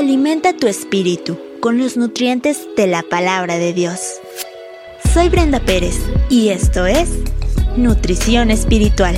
[0.00, 4.18] Alimenta tu espíritu con los nutrientes de la palabra de Dios.
[5.12, 5.94] Soy Brenda Pérez
[6.30, 7.18] y esto es
[7.76, 9.14] Nutrición Espiritual.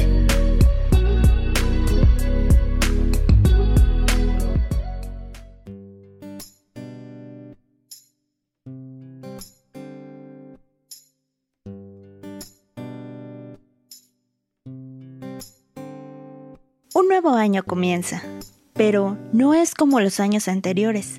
[16.93, 18.21] Un nuevo año comienza,
[18.75, 21.19] pero no es como los años anteriores.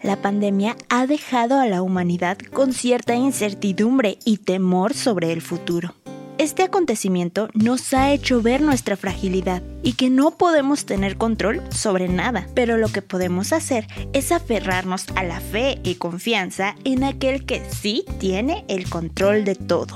[0.00, 5.94] La pandemia ha dejado a la humanidad con cierta incertidumbre y temor sobre el futuro.
[6.38, 12.08] Este acontecimiento nos ha hecho ver nuestra fragilidad y que no podemos tener control sobre
[12.08, 17.46] nada, pero lo que podemos hacer es aferrarnos a la fe y confianza en aquel
[17.46, 19.94] que sí tiene el control de todo.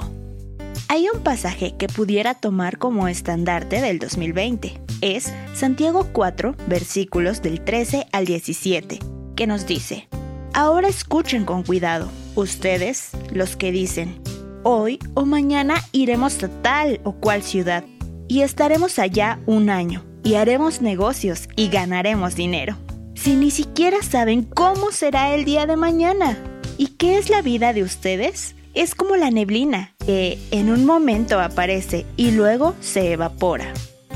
[0.89, 4.86] Hay un pasaje que pudiera tomar como estandarte del 2020.
[5.01, 8.99] Es Santiago 4, versículos del 13 al 17,
[9.37, 10.09] que nos dice,
[10.55, 14.21] Ahora escuchen con cuidado, ustedes, los que dicen,
[14.63, 17.85] hoy o mañana iremos a tal o cual ciudad
[18.27, 22.77] y estaremos allá un año y haremos negocios y ganaremos dinero.
[23.15, 26.39] Si ni siquiera saben cómo será el día de mañana.
[26.79, 28.55] ¿Y qué es la vida de ustedes?
[28.75, 33.73] Es como la neblina, que en un momento aparece y luego se evapora.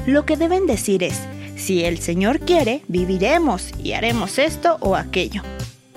[0.06, 1.20] Lo que deben decir es,
[1.56, 5.42] si el Señor quiere, viviremos y haremos esto o aquello.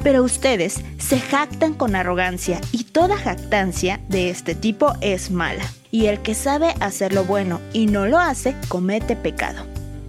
[0.04, 5.64] Pero ustedes se jactan con arrogancia y toda jactancia de este tipo es mala.
[5.90, 9.64] Y el que sabe hacer lo bueno y no lo hace, comete pecado.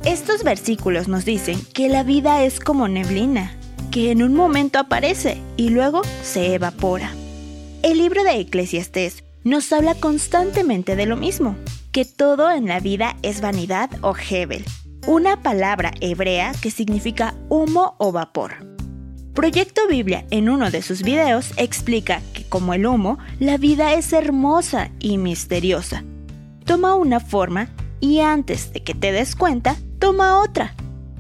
[0.04, 3.52] Estos versículos nos dicen que la vida es como neblina,
[3.92, 7.12] que en un momento aparece y luego se evapora.
[7.82, 11.54] El libro de Eclesiastés nos habla constantemente de lo mismo,
[11.94, 14.64] que todo en la vida es vanidad o hebel,
[15.06, 18.66] una palabra hebrea que significa humo o vapor.
[19.32, 24.12] Proyecto Biblia en uno de sus videos explica que como el humo, la vida es
[24.12, 26.02] hermosa y misteriosa.
[26.64, 27.68] Toma una forma
[28.00, 30.74] y antes de que te des cuenta, toma otra.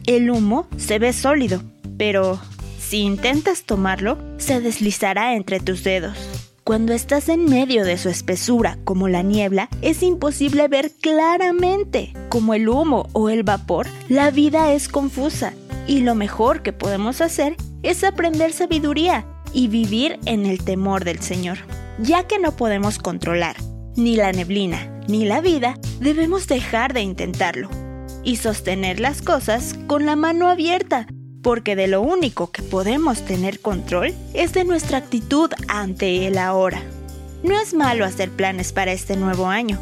[0.06, 1.62] El humo se ve sólido,
[1.96, 2.40] pero
[2.80, 6.43] si intentas tomarlo, se deslizará entre tus dedos.
[6.64, 12.14] Cuando estás en medio de su espesura, como la niebla, es imposible ver claramente.
[12.30, 15.52] Como el humo o el vapor, la vida es confusa
[15.86, 21.20] y lo mejor que podemos hacer es aprender sabiduría y vivir en el temor del
[21.20, 21.58] Señor.
[21.98, 23.56] Ya que no podemos controlar
[23.94, 27.68] ni la neblina ni la vida, debemos dejar de intentarlo
[28.22, 31.06] y sostener las cosas con la mano abierta
[31.44, 36.82] porque de lo único que podemos tener control es de nuestra actitud ante el ahora.
[37.44, 39.78] No es malo hacer planes para este nuevo año,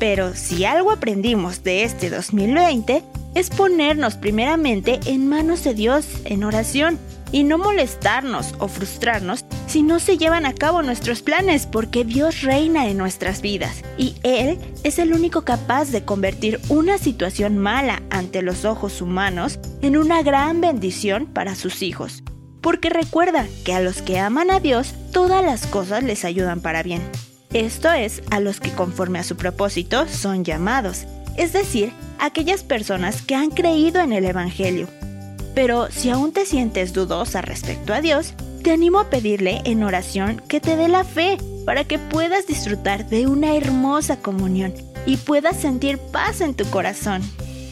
[0.00, 6.44] pero si algo aprendimos de este 2020 es ponernos primeramente en manos de Dios en
[6.44, 6.98] oración
[7.30, 9.41] y no molestarnos o frustrarnos
[9.72, 14.16] si no se llevan a cabo nuestros planes, porque Dios reina en nuestras vidas y
[14.22, 19.96] Él es el único capaz de convertir una situación mala ante los ojos humanos en
[19.96, 22.22] una gran bendición para sus hijos.
[22.60, 26.82] Porque recuerda que a los que aman a Dios, todas las cosas les ayudan para
[26.82, 27.00] bien.
[27.54, 31.06] Esto es a los que conforme a su propósito son llamados,
[31.38, 34.86] es decir, aquellas personas que han creído en el Evangelio
[35.54, 40.40] pero si aún te sientes dudosa respecto a Dios, te animo a pedirle en oración
[40.48, 44.72] que te dé la fe para que puedas disfrutar de una hermosa comunión
[45.04, 47.22] y puedas sentir paz en tu corazón.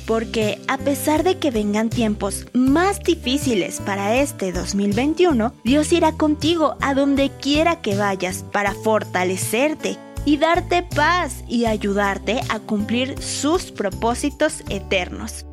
[0.06, 6.76] Porque a pesar de que vengan tiempos más difíciles para este 2021, Dios irá contigo
[6.80, 13.70] a donde quiera que vayas para fortalecerte y darte paz y ayudarte a cumplir sus
[13.70, 15.46] propósitos eternos.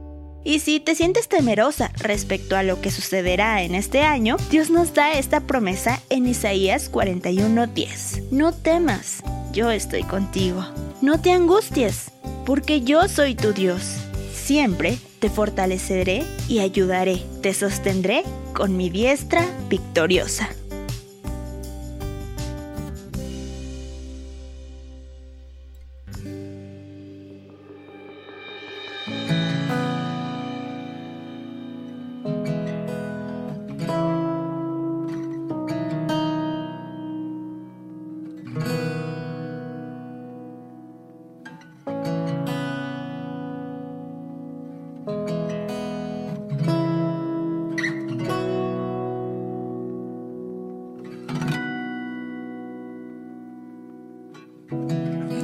[0.48, 4.94] Y si te sientes temerosa respecto a lo que sucederá en este año, Dios nos
[4.94, 8.32] da esta promesa en Isaías 41:10.
[8.32, 10.66] No temas, yo estoy contigo.
[11.02, 12.12] No te angusties,
[12.46, 13.98] porque yo soy tu Dios.
[14.34, 18.24] Siempre te fortaleceré y ayudaré, te sostendré
[18.54, 20.48] con mi diestra victoriosa.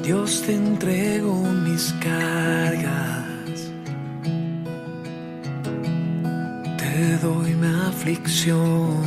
[0.03, 1.33] Dios te entrego
[1.65, 3.71] mis cargas,
[6.77, 9.01] te miedo y mi aflicción.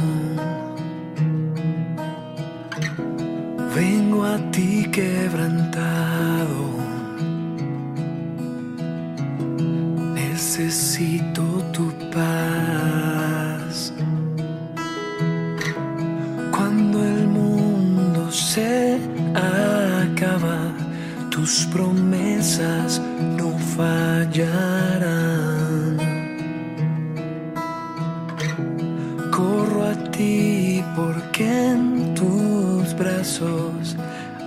[3.74, 6.64] Vengo a ti quebrantado.
[10.14, 11.15] Necesito
[21.56, 23.00] tus promesas
[23.38, 25.16] no fallarán.
[29.30, 33.96] Corro a ti porque en tus brazos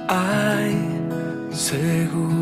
[0.07, 0.77] hay
[1.51, 2.39] seguridad.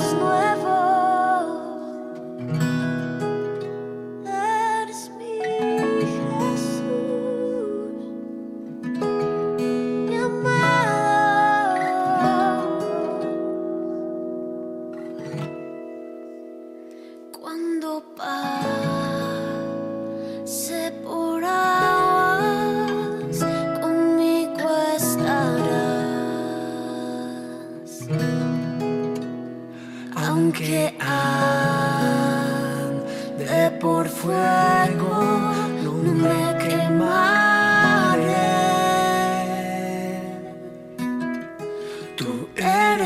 [0.00, 0.49] nuevas.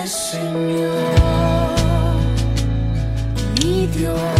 [0.06, 0.90] Señor,
[3.62, 4.33] mi Dios.